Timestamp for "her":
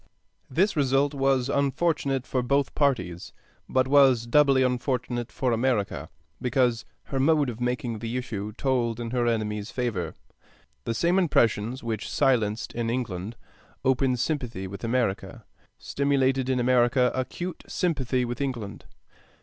7.03-7.19, 9.11-9.27